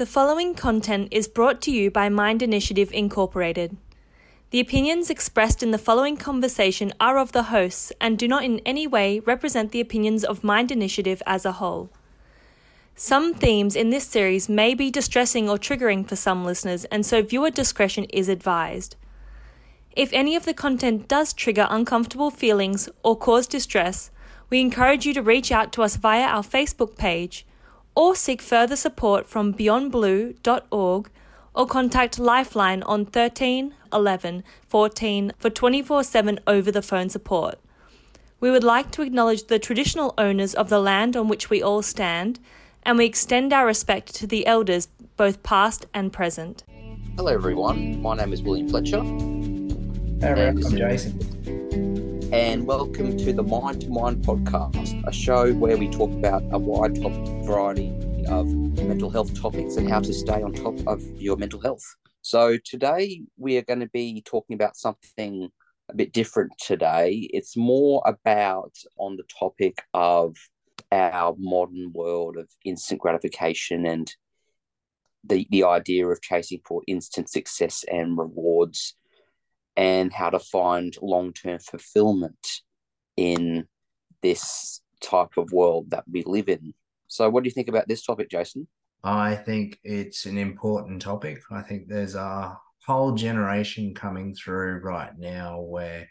[0.00, 3.76] The following content is brought to you by MYND Initiative Incorporated.
[4.48, 8.60] The opinions expressed in the following conversation are of the hosts and do not in
[8.60, 11.90] any way represent the opinions of MYND Initiative as a whole.
[12.94, 17.20] Some themes in this series may be distressing or triggering for some listeners, and so
[17.20, 18.96] viewer discretion is advised.
[19.94, 24.10] If any of the content does trigger uncomfortable feelings or cause distress,
[24.48, 27.44] we encourage you to reach out to us via our Facebook page
[28.00, 31.10] or seek further support from beyondblue.org
[31.54, 37.58] or contact Lifeline on 13 11 14 for 24 7 over the phone support.
[38.40, 41.82] We would like to acknowledge the traditional owners of the land on which we all
[41.82, 42.40] stand,
[42.84, 44.88] and we extend our respect to the elders,
[45.18, 46.64] both past and present.
[47.16, 48.00] Hello, everyone.
[48.00, 49.02] My name is William Fletcher.
[49.02, 52.09] Hey, And I'm Jason.
[52.32, 56.58] And welcome to the MYND to MYND podcast, a show where we talk about a
[56.58, 57.92] wide variety
[58.28, 61.82] of mental health topics and how to stay on top of your mental health.
[62.22, 65.48] So, today we are going to be talking about something
[65.88, 67.28] a bit different today.
[67.32, 70.36] It's more about on the topic of
[70.92, 74.14] our modern world of instant gratification and
[75.24, 78.94] the, the idea of chasing for instant success and rewards
[79.80, 82.60] and how to find long term fulfillment
[83.16, 83.66] in
[84.20, 86.74] this type of world that we live in.
[87.08, 88.68] So, what do you think about this topic, Jason?
[89.02, 91.40] I think it's an important topic.
[91.50, 96.06] I think there's a whole generation coming through right now where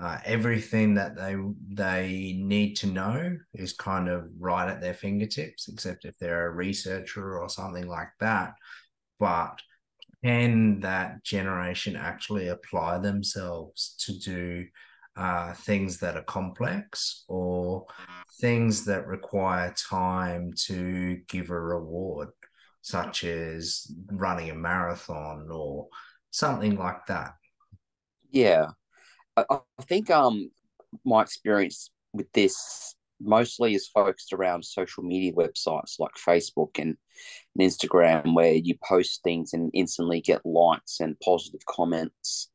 [0.00, 1.34] uh, everything that they
[1.70, 6.54] they need to know is kind of right at their fingertips, except if they're a
[6.54, 8.54] researcher or something like that.
[9.18, 9.60] But
[10.24, 14.66] can that generation actually apply themselves to do
[15.16, 17.86] uh, things that are complex or
[18.40, 22.28] things that require time to give a reward,
[22.80, 25.88] such as running a marathon or
[26.30, 27.34] something like that?
[28.30, 28.68] Yeah,
[29.36, 30.50] I, I think um
[31.04, 36.96] my experience with this mostly is focused around social media websites like Facebook and,
[37.56, 42.50] and Instagram, where you post things and instantly get likes and positive comments.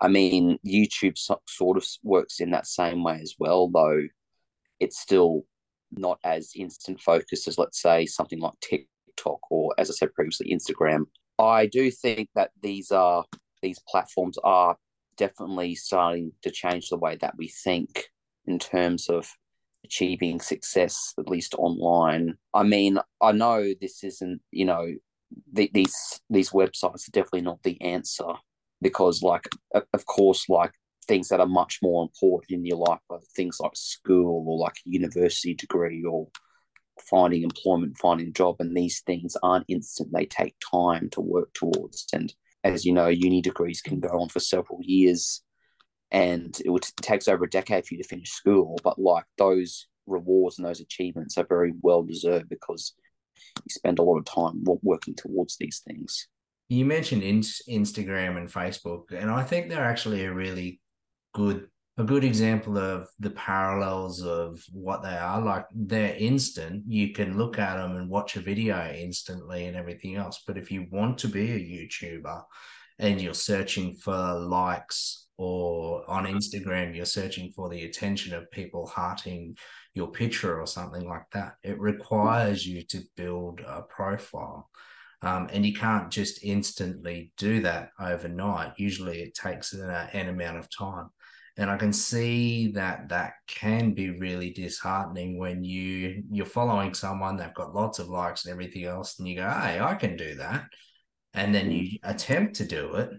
[0.00, 4.02] I mean, YouTube so, sort of works in that same way as well, though
[4.80, 5.42] it's still
[5.92, 10.52] not as instant focused as, let's say, something like TikTok or, as I said previously,
[10.52, 11.04] Instagram.
[11.38, 13.24] I do think that these are
[13.62, 14.76] these platforms are
[15.16, 18.08] definitely starting to change the way that we think
[18.46, 19.28] in terms of
[19.84, 22.36] achieving success, at least online.
[22.52, 24.94] I mean, I know this isn't, you know,
[25.52, 28.32] the, these these websites are definitely not the answer
[28.80, 30.72] because, like, of course, like
[31.06, 34.76] things that are much more important in your life are things like school or like
[34.86, 36.28] a university degree or
[37.10, 40.10] finding employment, finding a job, and these things aren't instant.
[40.12, 42.06] They take time to work towards.
[42.12, 45.42] And as you know, uni degrees can go on for several years
[46.14, 48.78] and it, would, takes over a decade for you to finish school.
[48.84, 52.94] But like those rewards and those achievements are very well deserved because
[53.56, 56.28] you spend a lot of time working towards these things.
[56.68, 60.80] You mentioned in- Instagram and Facebook, and I think they're actually a really
[61.34, 61.66] good
[61.96, 67.38] a good example of the parallels of what they are like they're instant you can
[67.38, 71.16] look at them and watch a video instantly and everything else but if you want
[71.16, 72.42] to be a youtuber
[72.98, 78.86] and you're searching for likes or on instagram you're searching for the attention of people
[78.86, 79.56] hearting
[79.94, 84.68] your picture or something like that it requires you to build a profile.
[85.22, 88.72] Um, and you can't just instantly do that overnight.
[88.76, 91.08] Usually it takes an, an amount of time.
[91.56, 97.36] And i can see that that can be really disheartening when you you're following someone
[97.36, 100.34] they've got lots of likes and everything else and you go hey i can do
[100.34, 100.64] that
[101.34, 103.10] and then you attempt to do it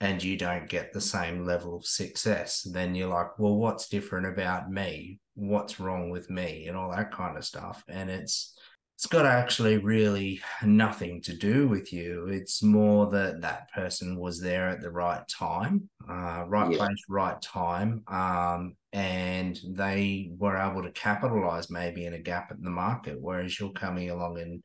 [0.00, 4.26] and you don't get the same level of success then you're like well what's different
[4.26, 8.54] about me what's wrong with me and all that kind of stuff and it's
[9.00, 12.26] it's got actually really nothing to do with you.
[12.26, 16.76] It's more that that person was there at the right time, uh, right yeah.
[16.76, 22.62] place, right time, um, and they were able to capitalize maybe in a gap in
[22.62, 23.16] the market.
[23.18, 24.62] Whereas you're coming along and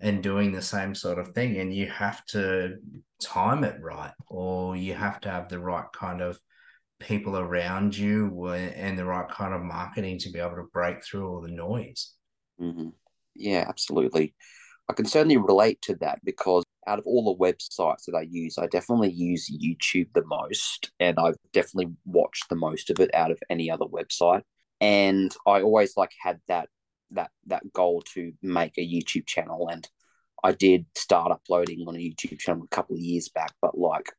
[0.00, 2.76] and doing the same sort of thing, and you have to
[3.22, 6.38] time it right, or you have to have the right kind of
[7.00, 11.28] people around you and the right kind of marketing to be able to break through
[11.28, 12.12] all the noise.
[12.60, 12.90] Mm-hmm.
[13.34, 14.34] Yeah, absolutely.
[14.88, 18.58] I can certainly relate to that because out of all the websites that I use,
[18.58, 23.30] I definitely use YouTube the most, and I've definitely watched the most of it out
[23.30, 24.42] of any other website.
[24.80, 26.68] And I always like had that
[27.14, 29.88] that that goal to make a YouTube channel, and
[30.42, 34.10] I did start uploading on a YouTube channel a couple of years back, but like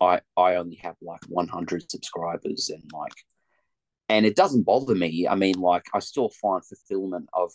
[0.00, 3.12] I I only have like 100 subscribers and like
[4.08, 5.26] and it doesn't bother me.
[5.28, 7.52] I mean, like I still find fulfillment of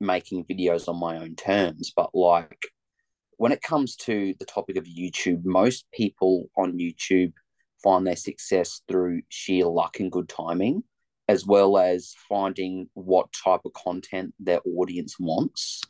[0.00, 2.66] making videos on my own terms, but like
[3.36, 7.32] when it comes to the topic of YouTube, most people on YouTube
[7.82, 10.82] find their success through sheer luck and good timing,
[11.32, 15.80] as well as finding what type of content their audience wants.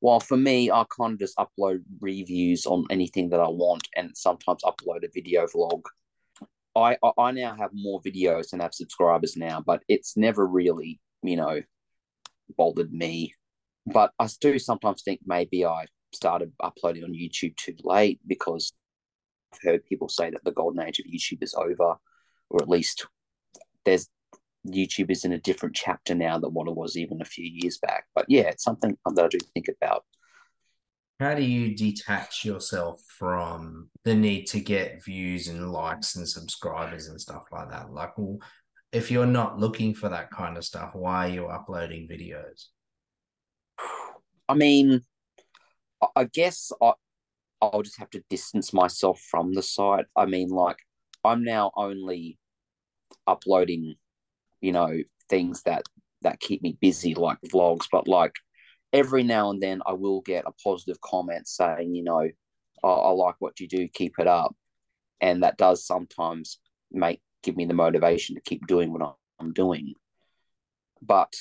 [0.00, 4.14] While for me, I kind of just upload reviews on anything that I want and
[4.14, 5.82] sometimes upload a video vlog.
[6.76, 11.36] I, I now have more videos and have subscribers now, but it's never really, you
[11.36, 11.62] know,
[12.58, 13.32] bothered me.
[13.86, 18.74] But I do sometimes think maybe I started uploading on YouTube too late because
[19.54, 21.94] I've heard people say that the golden age of YouTube is over,
[22.50, 23.06] or at least
[23.86, 24.10] there's
[24.66, 27.78] YouTube is in a different chapter now than what it was even a few years
[27.78, 28.04] back.
[28.14, 30.04] But yeah, it's something that I do think about.
[31.18, 37.06] How do you detach yourself from the need to get views and likes and subscribers
[37.08, 37.90] and stuff like that?
[37.90, 38.38] Like, well,
[38.92, 42.66] if you're not looking for that kind of stuff, why are you uploading videos?
[44.48, 45.00] I mean,
[46.14, 46.92] I guess I,
[47.62, 50.06] I'll just have to distance myself from the site.
[50.14, 50.78] I mean, like,
[51.24, 52.38] I'm now only
[53.26, 53.96] uploading
[54.60, 54.92] you know
[55.28, 55.82] things that
[56.22, 57.86] that keep me busy like vlogs.
[57.90, 58.34] But like
[58.92, 62.28] every now and then i will get a positive comment saying you know
[62.82, 64.54] oh, i like what you do keep it up.
[65.20, 66.58] And that does sometimes
[66.92, 69.94] make give me the motivation to keep doing what i'm doing.
[71.02, 71.32] But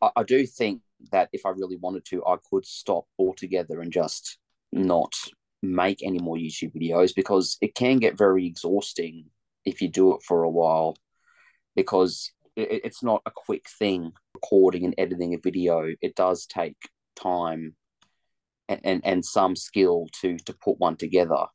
[0.00, 0.82] I, I do think
[1.12, 4.38] that if i really wanted to i could stop altogether and just
[4.72, 5.12] not
[5.62, 9.26] make any more youtube videos because it can get very exhausting
[9.64, 10.96] if you do it for a while
[11.74, 15.88] because it, it's not a quick thing recording and editing a video.
[16.00, 16.76] It does take
[17.14, 17.76] time
[18.68, 21.46] and, and, and some skill to to put one together.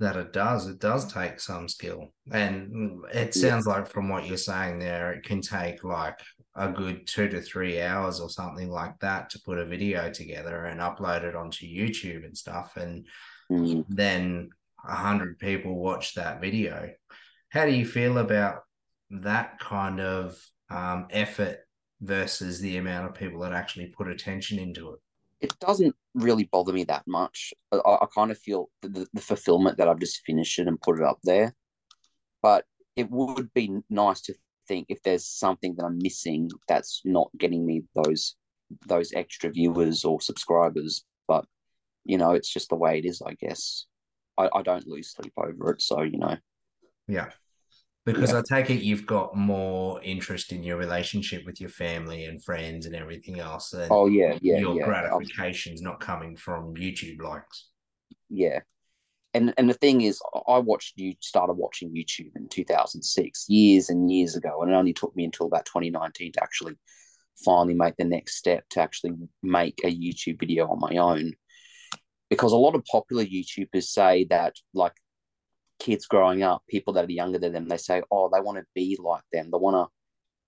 [0.00, 0.66] That it does.
[0.66, 2.12] It does take some skill.
[2.32, 3.74] And it sounds yeah.
[3.74, 6.18] like from what you're saying there, it can take like
[6.56, 10.64] a good two to three hours or something like that to put a video together
[10.64, 12.76] and upload it onto YouTube and stuff.
[12.76, 13.06] And
[13.50, 13.84] mm.
[13.88, 14.50] then
[14.84, 16.90] a hundred people watch that video.
[17.50, 18.62] How do you feel about
[19.12, 21.60] that kind of um, effort
[22.00, 25.00] versus the amount of people that actually put attention into it?
[25.40, 27.52] It doesn't really bother me that much.
[27.72, 30.80] I, I kind of feel the, the, the fulfillment that I've just finished it and
[30.80, 31.54] put it up there.
[32.40, 32.64] But
[32.96, 34.34] it would be nice to
[34.68, 38.36] think if there's something that I'm missing that's not getting me those
[38.86, 41.04] those extra viewers or subscribers.
[41.28, 41.44] But
[42.04, 43.86] you know, it's just the way it is, I guess.
[44.38, 46.36] I, I don't lose sleep over it, so you know.
[47.06, 47.30] Yeah.
[48.04, 48.40] Because yeah.
[48.40, 52.86] I take it you've got more interest in your relationship with your family and friends
[52.86, 53.72] and everything else.
[53.72, 54.58] And oh yeah, yeah.
[54.58, 54.84] Your yeah.
[54.84, 57.68] gratification's not coming from YouTube likes.
[58.28, 58.60] Yeah.
[59.34, 64.10] And and the thing is, I watched you started watching YouTube in 2006, years and
[64.10, 66.74] years ago, and it only took me until about 2019 to actually
[67.44, 71.32] finally make the next step to actually make a YouTube video on my own.
[72.28, 74.94] Because a lot of popular YouTubers say that like
[75.82, 78.64] kids growing up, people that are younger than them, they say, oh, they want to
[78.74, 79.50] be like them.
[79.50, 79.92] They want to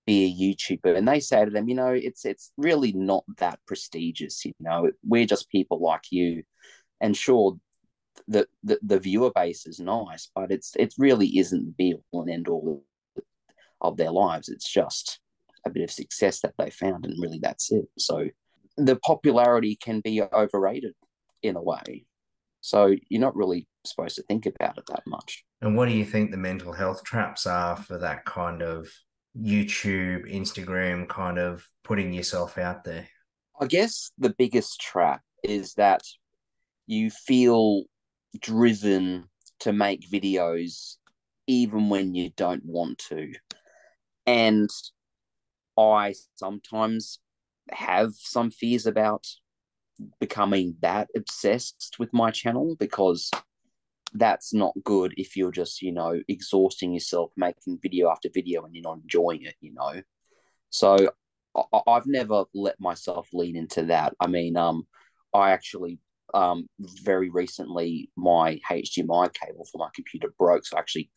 [0.05, 0.95] be a YouTuber.
[0.95, 4.45] And they say to them, you know, it's it's really not that prestigious.
[4.45, 6.43] You know, we're just people like you.
[7.01, 7.57] And sure,
[8.27, 12.21] the, the, the viewer base is nice, but it's it really isn't the be all
[12.21, 12.85] and end all
[13.81, 14.47] of their lives.
[14.47, 15.19] It's just
[15.65, 17.85] a bit of success that they found, and really that's it.
[17.97, 18.29] So
[18.77, 20.93] the popularity can be overrated
[21.41, 22.05] in a way.
[22.65, 25.43] So you're not really supposed to think about it that much.
[25.61, 28.89] And what do you think the mental health traps are for that kind of
[29.39, 33.07] YouTube, Instagram kind of putting yourself out there?
[33.61, 36.01] I guess the biggest trap is that
[36.87, 37.83] you feel
[38.41, 39.25] driven
[39.59, 40.95] to make videos
[41.45, 43.31] even when you don't want to.
[44.25, 44.71] And
[45.77, 47.19] I sometimes
[47.71, 49.27] have some fears about
[50.19, 53.31] becoming that obsessed with my channel because
[54.13, 58.73] that's not good if you're just you know exhausting yourself making video after video and
[58.73, 60.01] you're not enjoying it you know?
[60.69, 61.11] So
[61.55, 64.13] I, i've never let myself lean into that.
[64.19, 64.87] I mean um
[65.33, 65.99] i actually
[66.33, 71.09] um very recently my hdmi cable for my computer broke so i actually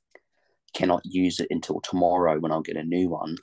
[0.74, 3.36] cannot use it until tomorrow when i'll get a new one.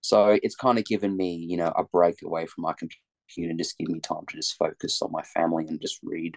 [0.00, 3.05] So it's kind of given me you know a break away from my computer
[3.36, 6.36] and just give me time to just focus on my family and just read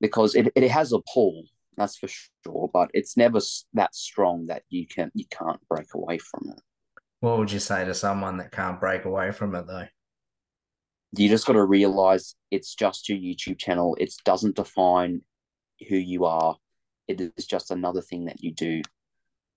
[0.00, 1.44] because it, it has a pull
[1.76, 3.40] that's for sure but it's never
[3.74, 6.60] that strong that you can you can't break away from it
[7.20, 9.86] what would you say to someone that can't break away from it though
[11.12, 13.96] you just got to realize it's just your YouTube channel.
[13.98, 15.22] It doesn't define
[15.88, 16.56] who you are.
[17.06, 18.82] It is just another thing that you do.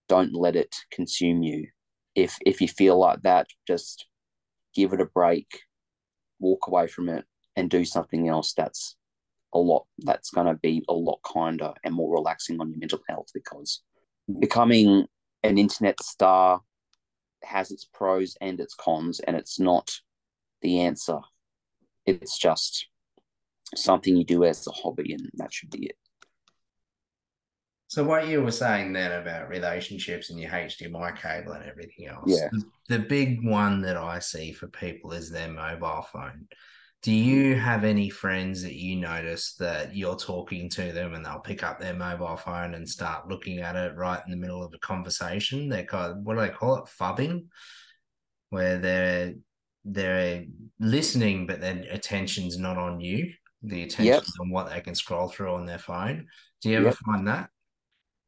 [0.08, 1.68] Don't let it consume you.
[2.16, 4.06] If if you feel like that, just
[4.76, 5.48] give it a break,
[6.42, 7.24] walk away from it,
[7.56, 8.96] and do something else that's
[9.54, 13.02] a lot that's going to be a lot kinder and more relaxing on your mental
[13.08, 13.82] health because
[14.30, 14.40] mm.
[14.40, 15.06] becoming
[15.44, 16.62] an internet star
[17.44, 19.92] has its pros and its cons and it's not
[20.62, 21.20] the answer.
[22.06, 22.88] It's just
[23.76, 25.98] something you do as a hobby and that should be it
[27.92, 32.24] so what you were saying then about relationships and your HDMI cable and everything else,
[32.26, 32.48] yeah.
[32.54, 36.48] the, the big one that I see for people is their mobile phone.
[37.02, 41.40] Do you have any friends that you notice that you're talking to them and they'll
[41.40, 44.74] pick up their mobile phone and start looking at it right in the middle of
[44.74, 45.68] a conversation?
[45.68, 46.86] They're called, what do they call it?
[46.86, 47.48] Phubbing,
[48.52, 49.34] where they're
[49.84, 50.46] they're
[50.80, 53.34] listening, but their attention's not on you.
[53.64, 54.40] The attention's yep.
[54.40, 56.28] on what they can scroll through on their phone.
[56.62, 56.96] Do you ever yep.
[56.96, 57.50] find that?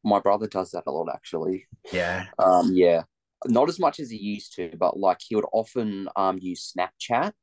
[0.04, 1.68] My brother does that a lot, actually.
[1.92, 2.26] Yeah.
[2.40, 2.72] Um.
[2.74, 3.04] Yeah.
[3.46, 7.34] Not as much as he used to, but like he would often um use Snapchat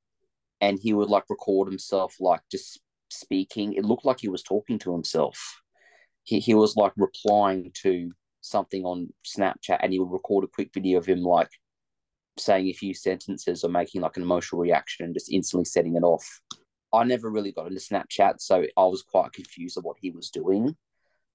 [0.60, 3.74] and he would like record himself like just speaking.
[3.74, 5.60] It looked like he was talking to himself.
[6.22, 10.70] He he was like replying to something on Snapchat and he would record a quick
[10.72, 11.50] video of him like
[12.38, 16.02] saying a few sentences or making like an emotional reaction and just instantly setting it
[16.02, 16.40] off.
[16.92, 20.30] I never really got into Snapchat, so I was quite confused of what he was
[20.30, 20.76] doing.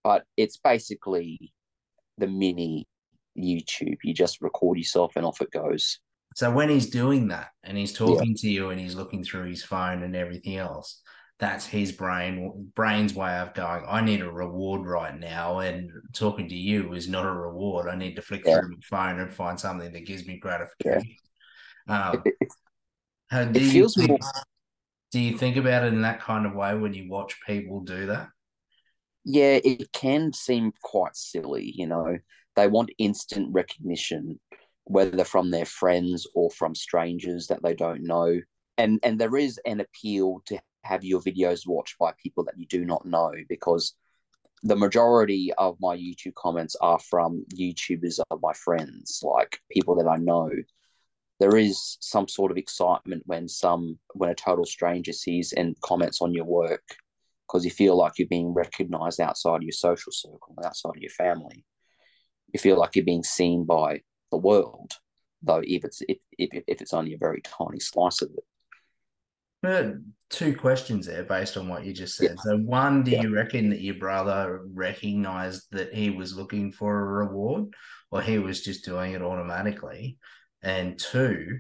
[0.06, 1.52] But it's basically
[2.20, 2.88] the mini
[3.36, 3.98] YouTube.
[4.04, 6.00] You just record yourself and off it goes.
[6.36, 8.42] So when he's doing that and he's talking yeah.
[8.42, 11.02] to you and he's looking through his phone and everything else,
[11.40, 15.58] that's his brain brain's way of going, I need a reward right now.
[15.58, 17.90] And talking to you is not a reward.
[17.90, 18.60] I need to flick yeah.
[18.60, 21.16] through my phone and find something that gives me gratification.
[21.88, 22.10] Yeah.
[22.12, 22.24] Um,
[23.32, 24.20] how, do, it you think, more...
[25.12, 28.06] do you think about it in that kind of way when you watch people do
[28.06, 28.30] that?
[29.26, 32.18] Yeah, it can seem quite silly, you know.
[32.56, 34.40] They want instant recognition
[34.86, 38.40] whether from their friends or from strangers that they don't know.
[38.78, 42.68] And and there is an appeal to have your videos watched by people that you
[42.68, 43.96] do not know because
[44.64, 50.08] the majority of my YouTube comments are from YouTubers of my friends, like people that
[50.08, 50.52] I know.
[51.40, 56.22] There is some sort of excitement when some when a total stranger sees and comments
[56.22, 56.84] on your work
[57.48, 61.12] because you feel like you're being recognized outside of your social circle, outside of your
[61.12, 61.64] family.
[62.54, 64.94] You feel like you're being seen by the world,
[65.44, 68.44] though if it's if, if, if it's only a very tiny slice of it.
[69.62, 69.96] But
[70.30, 72.36] two questions there based on what you just said.
[72.38, 72.44] Yeah.
[72.44, 73.24] So one, do yeah.
[73.24, 77.74] you reckon that your brother recognized that he was looking for a reward
[78.12, 80.18] or he was just doing it automatically?
[80.62, 81.60] And two,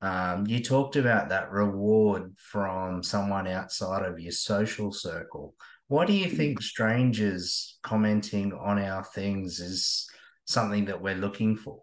[0.00, 5.54] um, you talked about that reward from someone outside of your social circle.
[5.88, 10.08] What do you think strangers commenting on our things is
[10.44, 11.82] something that we're looking for?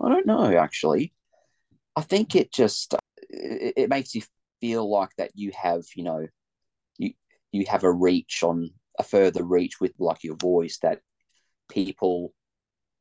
[0.00, 1.12] I don't know, actually.
[1.94, 2.94] I think it just
[3.28, 4.22] it, it makes you
[4.60, 6.26] feel like that you have, you know,
[6.96, 7.12] you
[7.50, 11.00] you have a reach on a further reach with like your voice that
[11.68, 12.32] people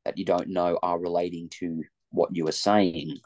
[0.03, 3.19] that you don't know are relating to what you are saying,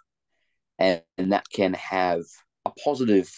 [0.80, 2.22] and, and that can have
[2.66, 3.32] a positive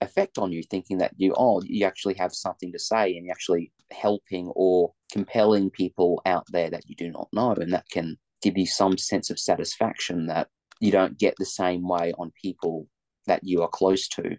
[0.00, 3.34] effect on you, thinking that you oh you actually have something to say and you're
[3.34, 8.16] actually helping or compelling people out there that you do not know, and that can
[8.42, 10.48] give you some sense of satisfaction that
[10.80, 12.86] you don't get the same way on people
[13.26, 14.24] that you are close to.
[14.24, 14.38] At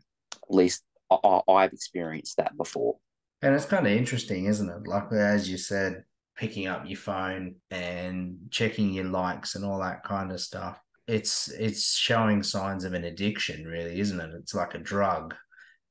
[0.49, 2.97] least I, I've experienced that before.
[3.43, 4.87] And it's kind of interesting, isn't it?
[4.87, 6.03] Like as you said,
[6.37, 10.79] picking up your phone and checking your likes and all that kind of stuff.
[11.11, 14.31] It's it's showing signs of an addiction, really, isn't it?
[14.39, 15.35] It's like a drug.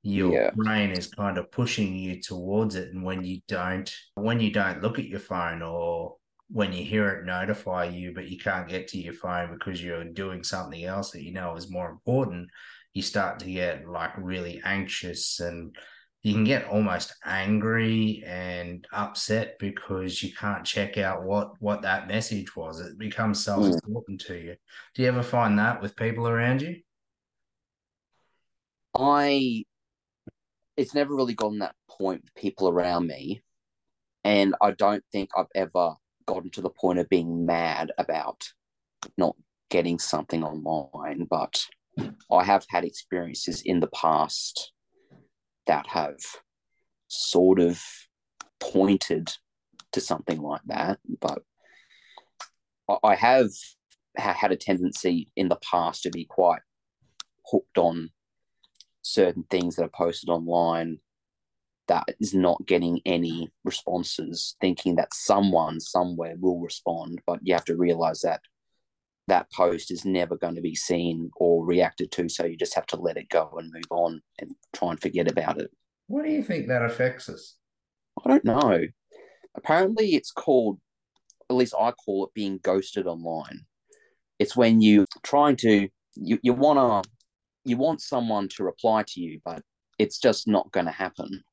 [0.03, 0.51] Your yeah.
[0.55, 4.83] brain is kind of pushing you towards it, and when you don't, when you don't
[4.83, 6.17] look at your phone or
[6.49, 10.05] when you hear it notify you, but you can't get to your phone because you're
[10.05, 12.49] doing something else that you know is more important,
[12.95, 15.77] you start to get like really anxious and
[16.23, 22.09] you can get almost angry and upset because you can't check out what what that
[22.09, 22.81] message was.
[22.81, 23.73] It becomes mm.
[23.73, 24.57] important to you.
[24.95, 26.77] Do you ever find that with people around you?
[28.95, 29.65] I
[30.77, 33.43] it's never really gotten that point with people around me.
[34.23, 35.95] And I don't think I've ever
[36.27, 38.47] gotten to the point of being mad about
[39.17, 39.37] not
[39.71, 41.65] getting something online, but
[42.31, 44.73] I have had experiences in the past
[45.71, 46.19] that have
[47.07, 47.81] sort of
[48.59, 49.33] pointed
[49.93, 50.99] to something like that.
[51.21, 51.45] But
[53.05, 53.51] I have
[54.17, 56.63] had a tendency in the past to be quite
[57.47, 58.11] hooked on
[59.03, 60.99] certain things that are posted online
[61.87, 67.21] that is not getting any responses, thinking that someone somewhere will respond.
[67.29, 68.41] But you have to realize that
[69.31, 72.29] that post is never going to be seen or reacted to.
[72.29, 75.31] So you just have to let it go and move on and try and forget
[75.31, 75.71] about it.
[76.09, 77.55] What do you think that affects us?
[78.25, 78.87] I don't know.
[79.57, 80.81] Apparently, it's called,
[81.49, 83.61] at least I call it being ghosted online.
[84.41, 87.03] It's when you trying to you, you wanna
[87.65, 89.63] you want someone to reply to you, but
[89.99, 91.45] it's just not going to happen.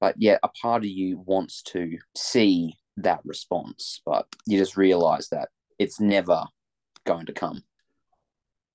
[0.00, 5.28] But yet, a part of you wants to see that response, but you just realize
[5.28, 6.44] that it's never
[7.06, 7.62] going to come.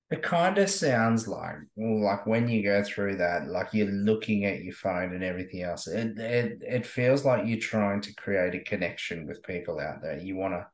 [0.08, 4.62] It kind of sounds like, like when you go through that, like you're looking at
[4.62, 5.88] your phone and everything else.
[5.88, 10.18] It it it feels like you're trying to create a connection with people out there.
[10.18, 10.64] You want to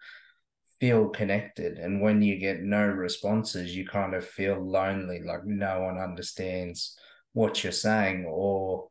[0.81, 5.81] feel connected, and when you get no responses, you kind of feel lonely, like no
[5.81, 6.99] one understands
[7.33, 8.89] what you're saying, or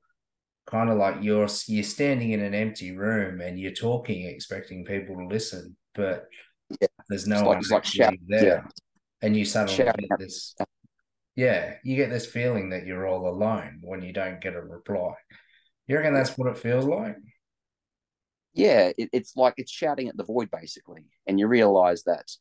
[0.66, 5.18] kind of like you're you're standing in an empty room and you're talking, expecting people
[5.18, 6.26] to listen, but.
[7.10, 7.86] There's no one like
[8.28, 8.44] there.
[8.44, 8.62] Yeah.
[9.22, 10.56] And you suddenly get this
[11.36, 15.14] yeah you get this feeling that you're all alone when you don't get a reply.
[15.88, 17.18] You reckon that's what it feels like?
[18.54, 21.06] Yeah it, it's like it's shouting at the void basically.
[21.28, 22.32] And you realize that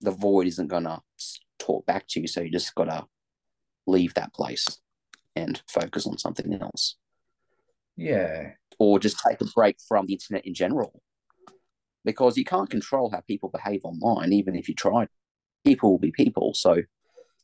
[0.00, 1.00] the void isn't gonna
[1.58, 3.06] talk back to you so you just gotta
[3.86, 4.66] leave that place
[5.36, 6.96] and focus on something else.
[7.96, 8.52] Yeah.
[8.78, 11.00] Or just take a break from the internet in general
[12.04, 15.06] because you can't control how people behave online even if you try
[15.64, 16.54] people will be people.
[16.54, 16.82] So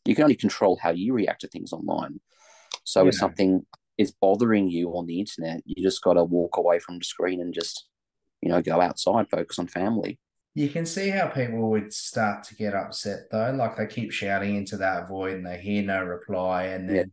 [0.05, 2.21] you can only control how you react to things online.
[2.85, 3.09] So yeah.
[3.09, 3.67] if something
[3.99, 7.41] is bothering you on the internet, you just got to walk away from the screen
[7.41, 7.87] and just,
[8.41, 10.19] you know, go outside, focus on family.
[10.55, 13.53] You can see how people would start to get upset though.
[13.53, 16.65] Like they keep shouting into that void and they hear no reply.
[16.65, 17.05] And then yeah.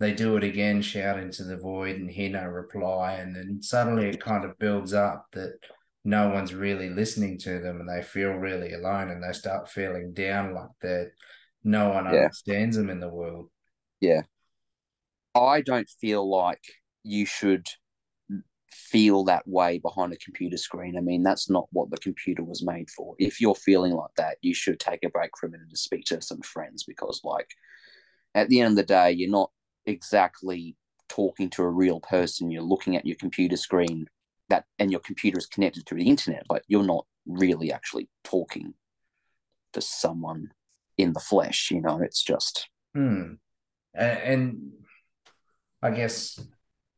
[0.00, 3.14] they do it again, shout into the void and hear no reply.
[3.14, 5.58] And then suddenly it kind of builds up that
[6.04, 10.12] no one's really listening to them and they feel really alone and they start feeling
[10.14, 11.10] down like that
[11.62, 12.22] no one yeah.
[12.22, 13.50] understands them in the world.
[14.00, 14.22] Yeah.
[15.34, 16.62] I don't feel like
[17.02, 17.68] you should
[18.72, 20.96] feel that way behind a computer screen.
[20.96, 23.14] I mean, that's not what the computer was made for.
[23.18, 26.22] If you're feeling like that, you should take a break from it and speak to
[26.22, 27.48] some friends because, like,
[28.34, 29.50] at the end of the day, you're not
[29.86, 30.76] exactly
[31.08, 32.50] talking to a real person.
[32.50, 34.06] You're looking at your computer screen
[34.50, 38.74] that and your computer is connected to the internet, but you're not really actually talking
[39.72, 40.50] to someone
[40.98, 41.70] in the flesh.
[41.70, 42.68] You know, it's just.
[42.94, 43.34] Hmm.
[43.94, 44.72] And,
[45.82, 46.38] I guess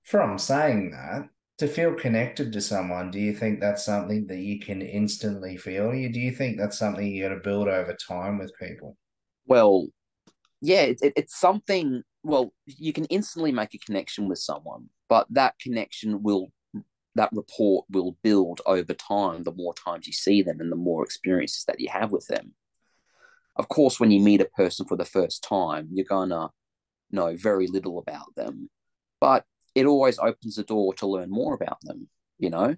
[0.03, 4.59] from saying that, to feel connected to someone, do you think that's something that you
[4.59, 5.85] can instantly feel?
[5.85, 8.97] Or do you think that's something you got to build over time with people?
[9.47, 9.87] Well,
[10.61, 12.03] yeah, it, it, it's something.
[12.25, 16.51] Well, you can instantly make a connection with someone, but that connection will
[17.15, 21.05] that rapport will build over time the more times you see them and the more
[21.05, 22.55] experiences that you have with them.
[23.57, 26.51] Of course, when you meet a person for the first time, you're gonna
[27.11, 28.71] know very little about them,
[29.21, 29.45] but
[29.75, 32.77] it always opens the door to learn more about them, you know?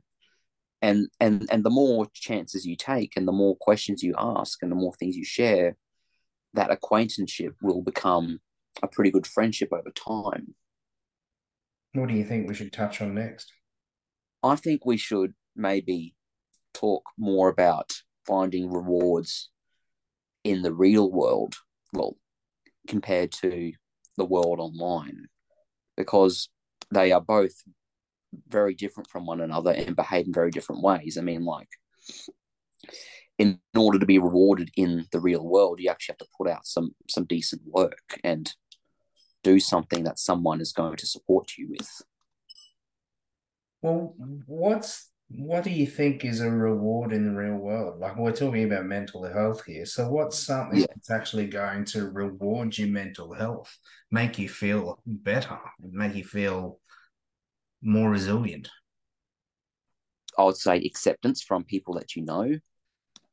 [0.82, 4.70] And and and the more chances you take and the more questions you ask and
[4.70, 5.76] the more things you share,
[6.54, 8.40] that acquaintanceship will become
[8.82, 10.54] a pretty good friendship over time.
[11.92, 13.52] What do you think we should touch on next?
[14.44, 16.14] I think we should maybe
[16.74, 17.94] talk more about
[18.26, 19.48] finding rewards
[20.44, 21.54] in the real world,
[21.94, 22.16] well,
[22.86, 23.72] compared to
[24.18, 25.26] the world online,
[25.96, 26.50] because
[26.92, 27.54] they are both
[28.48, 31.16] very different from one another and behave in very different ways.
[31.16, 31.68] I mean, like,
[33.38, 36.66] in order to be rewarded in the real world, you actually have to put out
[36.66, 38.52] some some decent work and
[39.42, 42.02] do something that someone is going to support you with.
[43.84, 44.14] Well,
[44.46, 48.00] what's what do you think is a reward in the real world?
[48.00, 49.84] Like we're talking about mental health here.
[49.84, 50.46] So what's mm.
[50.46, 50.86] something yeah.
[50.88, 53.76] that's actually going to reward your mental health,
[54.10, 56.80] make you feel better, make you feel
[57.82, 58.70] more resilient?
[60.38, 62.52] I would say acceptance from people that you know,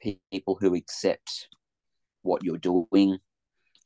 [0.01, 1.47] people who accept
[2.23, 3.19] what you're doing,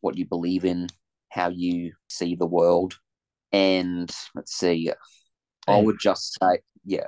[0.01, 0.87] what you believe in,
[1.29, 2.97] how you see the world.
[3.51, 4.91] And let's see,
[5.67, 7.07] I would just say, yeah.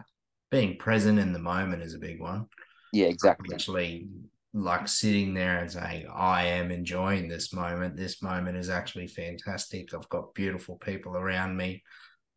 [0.50, 2.48] Being present in the moment is a big one.
[2.94, 3.54] Yeah, exactly.
[3.54, 4.08] Actually,
[4.54, 7.98] like sitting there and saying, I am enjoying this moment.
[7.98, 9.94] This moment is actually fantastic.
[9.94, 11.84] I've got beautiful people around me.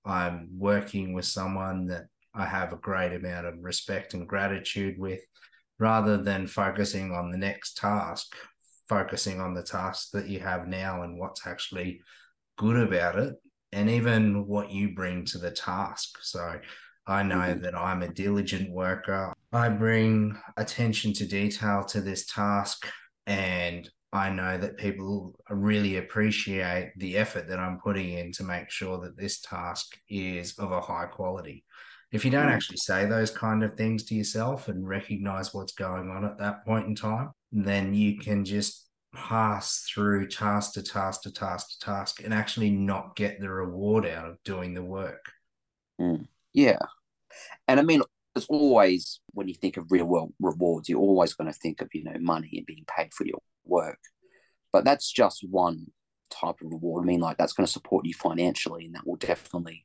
[0.04, 5.20] I'm working with someone that I have a great amount of respect and gratitude with,
[5.78, 8.34] rather than focusing on the next task,
[8.88, 12.00] focusing on the task that you have now and what's actually
[12.58, 13.34] good about it
[13.72, 16.18] and even what you bring to the task.
[16.22, 16.60] So
[17.06, 17.62] I know mm-hmm.
[17.62, 19.32] that I'm a diligent worker.
[19.52, 22.86] I bring attention to detail to this task,
[23.26, 28.70] and I know that people really appreciate the effort that I'm putting in to make
[28.70, 31.64] sure that this task is of a high quality.
[32.12, 32.52] If you don't mm.
[32.52, 36.64] actually say those kind of things to yourself and recognize what's going on at that
[36.64, 41.84] point in time, then you can just pass through task to task to task to
[41.84, 45.32] task and actually not get the reward out of doing the work.
[46.00, 46.28] Mm.
[46.52, 46.78] Yeah.
[47.66, 48.02] And I mean,
[48.36, 51.88] it's always, when you think of real world rewards, you're always going to think of,
[51.92, 53.98] you know, money and being paid for your work.
[54.72, 55.86] But that's just one
[56.30, 57.02] type of reward.
[57.02, 59.84] I mean, like, that's going to support you financially, and that will definitely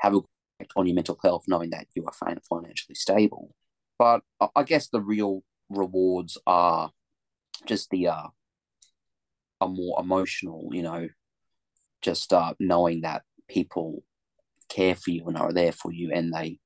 [0.00, 0.20] have a
[0.62, 3.54] effect on your mental health, knowing that you are financially stable.
[3.98, 4.20] But
[4.54, 6.90] I guess the real rewards are
[7.66, 8.28] just the uh,
[9.62, 11.08] are more emotional, you know,
[12.02, 14.02] just uh, knowing that people
[14.68, 16.58] care for you and are there for you and they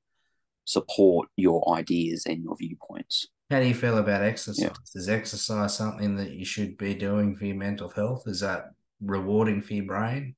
[0.64, 3.28] support your ideas and your viewpoints.
[3.50, 4.64] How do you feel about exercise?
[4.64, 4.72] Yeah.
[4.94, 8.24] Is exercise something that you should be doing for your mental health?
[8.26, 10.34] Is that rewarding for your brain?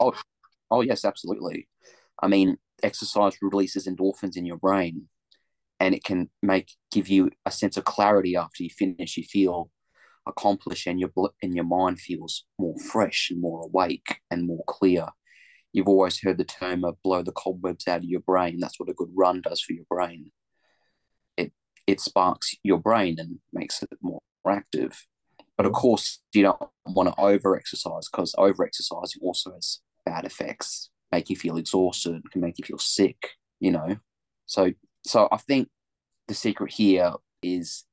[0.00, 0.14] Oh,
[0.70, 1.68] oh yes, absolutely.
[2.22, 5.08] I mean, exercise releases endorphins in your brain,
[5.78, 9.16] and it can make give you a sense of clarity after you finish.
[9.16, 9.70] You feel
[10.26, 11.10] accomplish and your
[11.42, 15.06] and your mind feels more fresh and more awake and more clear.
[15.72, 18.58] You've always heard the term of blow the cobwebs out of your brain.
[18.60, 20.30] That's what a good run does for your brain.
[21.36, 21.52] It
[21.86, 25.06] it sparks your brain and makes it more active.
[25.56, 30.24] But of course, you don't want to over exercise because over exercising also has bad
[30.24, 33.30] effects, make you feel exhausted, can make you feel sick,
[33.60, 33.96] you know.
[34.46, 34.72] So
[35.04, 35.68] so I think
[36.28, 37.84] the secret here is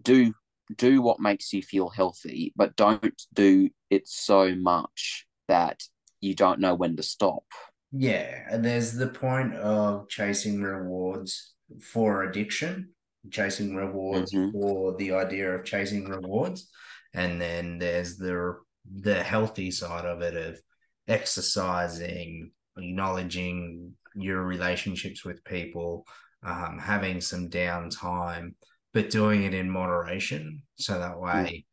[0.00, 0.34] do
[0.76, 5.82] do what makes you feel healthy, but don't do it so much that
[6.20, 7.44] you don't know when to stop.
[7.92, 12.90] Yeah, and there's the point of chasing rewards for addiction,
[13.30, 14.58] chasing rewards mm-hmm.
[14.58, 16.70] for the idea of chasing rewards,
[17.12, 18.56] and then there's the
[19.00, 20.60] the healthy side of it of
[21.06, 26.06] exercising, acknowledging your relationships with people,
[26.42, 28.54] um, having some downtime,
[28.92, 30.62] but doing it in moderation.
[30.76, 31.64] So that way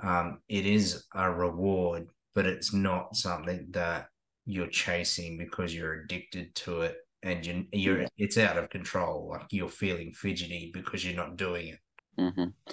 [0.00, 4.08] um, it is a reward, but it's not something that
[4.46, 9.28] you're chasing because you're addicted to it and you, you're it's out of control.
[9.30, 11.78] Like you're feeling fidgety because you're not doing it.
[12.18, 12.72] Mm-hmm.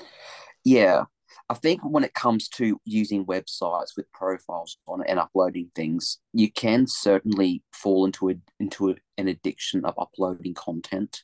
[0.63, 1.05] Yeah.
[1.49, 6.19] I think when it comes to using websites with profiles on it and uploading things,
[6.33, 11.23] you can certainly fall into a, into a, an addiction of uploading content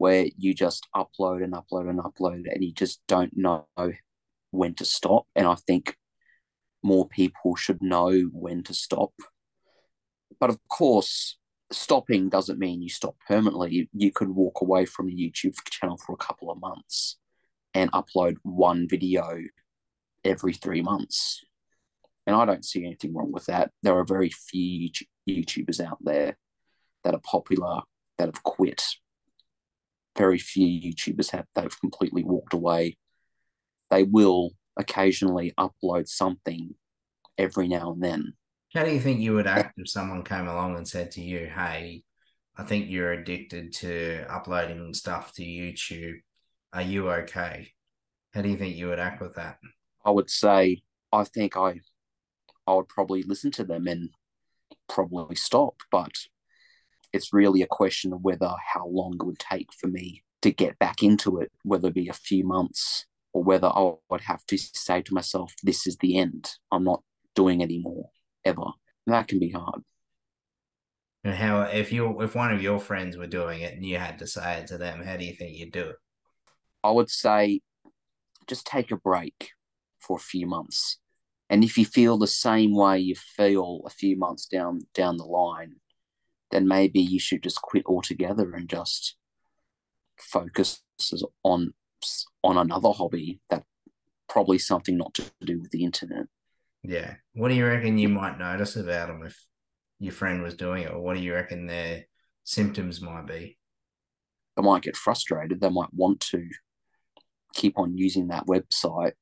[0.00, 3.66] where you just upload and upload and upload and you just don't know
[4.50, 5.26] when to stop.
[5.36, 5.94] And I think
[6.82, 9.12] more people should know when to stop.
[10.40, 11.36] But of course,
[11.70, 13.74] stopping doesn't mean you stop permanently.
[13.74, 17.18] You, you could walk away from the YouTube channel for a couple of months
[17.74, 19.38] and upload one video
[20.24, 21.44] every three months.
[22.26, 23.70] And I don't see anything wrong with that.
[23.82, 24.88] There are very few
[25.28, 26.38] YouTubers out there
[27.04, 27.82] that are popular
[28.16, 28.82] that have quit
[30.20, 32.98] very few YouTubers have they've completely walked away.
[33.88, 36.74] They will occasionally upload something
[37.38, 38.34] every now and then.
[38.74, 41.46] How do you think you would act if someone came along and said to you,
[41.46, 42.04] "Hey,
[42.56, 46.18] I think you're addicted to uploading stuff to YouTube.
[46.74, 47.72] Are you okay?"
[48.34, 49.58] How do you think you would act with that?
[50.04, 51.80] I would say I think I
[52.66, 54.10] I would probably listen to them and
[54.86, 56.12] probably stop, but
[57.12, 60.78] it's really a question of whether how long it would take for me to get
[60.78, 64.58] back into it, whether it be a few months or whether I would have to
[64.58, 66.50] say to myself, this is the end.
[66.72, 67.02] I'm not
[67.34, 68.10] doing anymore
[68.44, 68.62] ever.
[69.06, 69.82] And that can be hard.
[71.22, 74.18] And how if you if one of your friends were doing it and you had
[74.20, 75.96] to say it to them, how do you think you'd do it?
[76.82, 77.60] I would say
[78.46, 79.50] just take a break
[79.98, 80.98] for a few months.
[81.50, 85.24] And if you feel the same way you feel a few months down down the
[85.24, 85.76] line,
[86.50, 89.16] then maybe you should just quit altogether and just
[90.18, 90.82] focus
[91.42, 91.72] on
[92.42, 93.62] on another hobby that
[94.28, 96.26] probably something not to do with the internet.
[96.82, 97.16] Yeah.
[97.34, 99.36] What do you reckon you might notice about them if
[99.98, 102.06] your friend was doing it, or what do you reckon their
[102.44, 103.58] symptoms might be?
[104.56, 105.60] They might get frustrated.
[105.60, 106.48] They might want to
[107.54, 109.12] keep on using that website.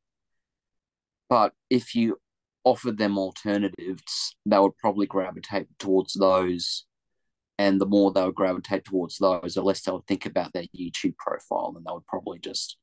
[1.29, 2.19] But if you
[2.65, 6.85] offered them alternatives, they would probably gravitate towards those
[7.59, 10.65] and the more they would gravitate towards those, the less they would think about their
[10.77, 12.79] YouTube profile, and they would probably just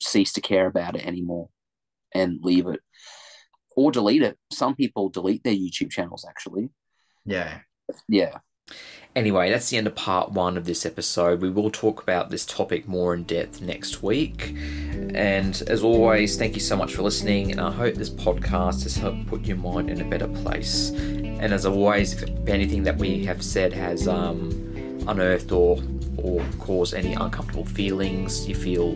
[0.00, 1.48] cease to care about it anymore
[2.14, 2.80] and leave it.
[3.76, 4.36] or delete it.
[4.52, 6.70] Some people delete their YouTube channels actually.
[7.24, 7.60] Yeah.
[8.08, 8.38] Yeah.
[9.16, 11.40] Anyway, that's the end of part one of this episode.
[11.40, 14.54] We will talk about this topic more in depth next week.
[15.14, 17.50] And as always, thank you so much for listening.
[17.50, 20.90] And I hope this podcast has helped put your mind in a better place.
[21.40, 24.50] And as always, if anything that we have said has um,
[25.06, 25.80] unearthed or
[26.18, 28.94] or caused any uncomfortable feelings, you feel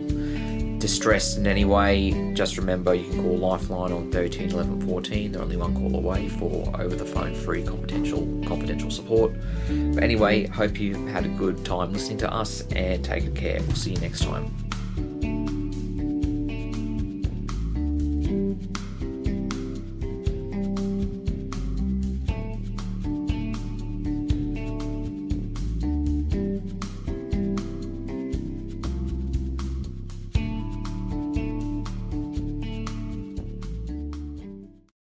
[0.83, 5.31] distressed in any way, just remember you can call Lifeline on 13 11 14.
[5.31, 9.31] They're only one call away for over the phone free confidential confidential support.
[9.69, 13.61] But anyway, hope you've had a good time listening to us and take care.
[13.61, 14.72] We'll see you next time.